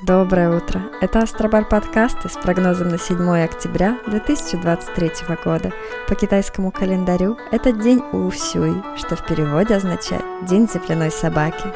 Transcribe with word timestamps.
Доброе 0.00 0.56
утро! 0.56 0.80
Это 1.00 1.18
Астробар 1.18 1.68
подкасты 1.68 2.28
с 2.28 2.34
прогнозом 2.34 2.88
на 2.88 2.98
7 2.98 3.18
октября 3.42 3.98
2023 4.06 5.10
года. 5.44 5.72
По 6.06 6.14
китайскому 6.14 6.70
календарю 6.70 7.36
это 7.50 7.72
день 7.72 8.00
Усюй, 8.12 8.80
что 8.96 9.16
в 9.16 9.26
переводе 9.26 9.74
означает 9.74 10.22
«день 10.42 10.68
земляной 10.68 11.10
собаки». 11.10 11.72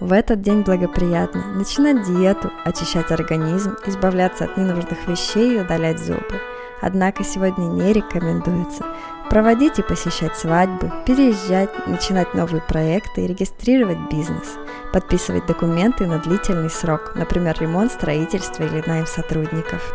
В 0.00 0.12
этот 0.12 0.40
день 0.40 0.62
благоприятно 0.62 1.44
начинать 1.54 2.02
диету, 2.02 2.50
очищать 2.64 3.12
организм, 3.12 3.76
избавляться 3.86 4.46
от 4.46 4.56
ненужных 4.56 5.06
вещей 5.06 5.54
и 5.54 5.60
удалять 5.60 6.00
зубы. 6.00 6.40
Однако 6.80 7.24
сегодня 7.24 7.66
не 7.66 7.92
рекомендуется 7.92 8.84
проводить 9.30 9.78
и 9.78 9.82
посещать 9.82 10.36
свадьбы, 10.36 10.92
переезжать, 11.04 11.88
начинать 11.88 12.34
новые 12.34 12.62
проекты 12.62 13.24
и 13.24 13.26
регистрировать 13.26 13.98
бизнес– 14.10 14.56
подписывать 14.96 15.44
документы 15.44 16.06
на 16.06 16.18
длительный 16.18 16.70
срок, 16.70 17.12
например, 17.16 17.54
ремонт, 17.60 17.92
строительство 17.92 18.62
или 18.62 18.82
найм 18.86 19.06
сотрудников. 19.06 19.94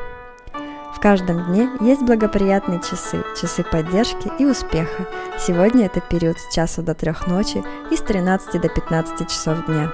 В 0.93 0.99
каждом 0.99 1.45
дне 1.45 1.69
есть 1.79 2.03
благоприятные 2.03 2.79
часы, 2.81 3.23
часы 3.39 3.63
поддержки 3.63 4.31
и 4.37 4.45
успеха. 4.45 5.07
Сегодня 5.39 5.87
это 5.87 6.01
период 6.01 6.37
с 6.37 6.53
часу 6.53 6.83
до 6.83 6.93
трех 6.93 7.25
ночи 7.25 7.63
и 7.89 7.95
с 7.95 8.01
13 8.01 8.61
до 8.61 8.69
15 8.69 9.27
часов 9.27 9.65
дня. 9.65 9.91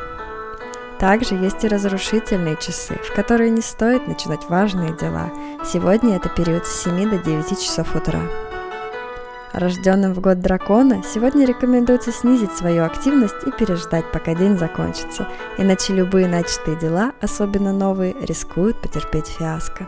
Также 0.99 1.35
есть 1.35 1.63
и 1.63 1.67
разрушительные 1.67 2.55
часы, 2.55 2.95
в 3.03 3.13
которые 3.13 3.51
не 3.51 3.61
стоит 3.61 4.07
начинать 4.07 4.49
важные 4.49 4.95
дела. 4.97 5.29
Сегодня 5.63 6.15
это 6.15 6.29
период 6.29 6.65
с 6.65 6.83
7 6.83 7.09
до 7.09 7.17
9 7.19 7.61
часов 7.61 7.95
утра. 7.95 8.21
Рожденным 9.53 10.13
в 10.13 10.19
год 10.19 10.39
дракона 10.39 11.03
сегодня 11.03 11.45
рекомендуется 11.45 12.11
снизить 12.11 12.51
свою 12.51 12.83
активность 12.83 13.43
и 13.45 13.51
переждать, 13.51 14.11
пока 14.11 14.33
день 14.33 14.57
закончится, 14.57 15.27
иначе 15.57 15.93
любые 15.93 16.27
начатые 16.27 16.77
дела, 16.77 17.13
особенно 17.21 17.73
новые, 17.73 18.15
рискуют 18.21 18.81
потерпеть 18.81 19.27
фиаско. 19.27 19.87